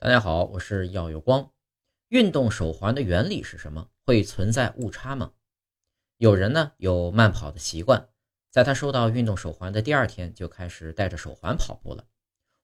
[0.00, 1.50] 大家好，我是耀有光。
[2.06, 3.90] 运动手环的原理是什么？
[4.06, 5.32] 会存在误差吗？
[6.18, 8.08] 有人呢有慢跑的习惯，
[8.48, 12.06] 在他收到运动手环的第二天就开始带着手环跑步了。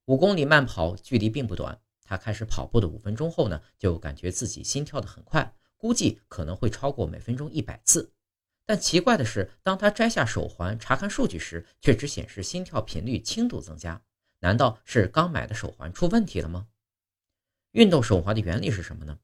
[0.05, 8.13] 五公里慢跑距离并不短，他开始跑步的五分钟后呢，就感觉自己心跳的很快，估计可能会超过每分钟一百次。
[8.65, 14.01] 但奇怪的是，当他摘下手环查看数据时，却只显示心跳频率轻度增加。
[14.39, 16.69] 难道是刚买的手环出问题了吗？
[17.75, 19.19] 运动手环的原理是什么呢？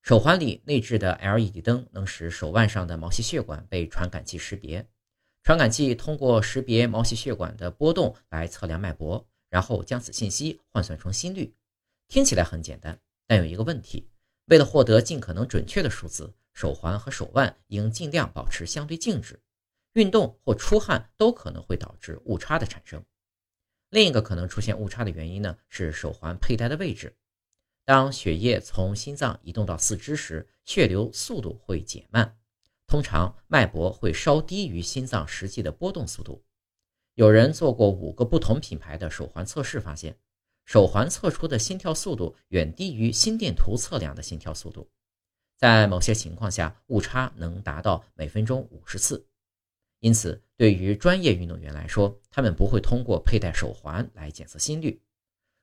[0.00, 4.86] 手环里内置的 LED 灯能使手腕上的毛细血管被传感器识别，
[5.42, 11.52] 传感器通过识别毛细血管的波动来测量脉搏，然后将此信息换算成心率。
[12.06, 12.96] 听起来很简单，
[13.26, 14.08] 但有一个问题：
[14.44, 19.40] 为了获得尽可能准确的数字，手环和手腕应尽量保持相对静止。
[19.94, 23.04] 运动或出汗都可能会导致误差的产生。
[23.90, 27.16] 另一个可能出现误差的原因呢，是手环佩戴的位置。
[27.84, 32.36] 当血液从心脏移动到四肢时，血流速度会减慢，
[32.86, 36.42] 通常脉搏会稍低于心脏实际的波动速度。
[37.14, 40.16] 有人做过五个不同品牌的手环测试，发现
[40.64, 44.88] 手环测出的心跳速度远低于心电图测量的心跳速度，
[45.56, 49.26] 在某些情况下误差能达到每分钟五十次。
[50.00, 55.00] 因此，对于专业运动员来说，他们不会通过佩戴手环来检测心率。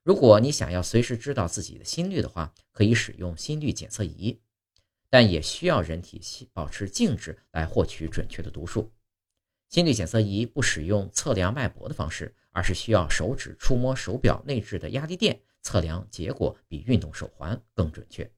[0.04, 4.40] 如果你想要随时知道自己的心率的话，可以使用心率检测仪，
[5.08, 6.20] 但也需要人体
[6.52, 8.90] 保持静止来获取准确的读数。
[9.68, 18.28] 心率检测仪不使用测量脉搏的方式，而是需要手指触摸手表内置的压力垫，测量结果比运动手环更准确。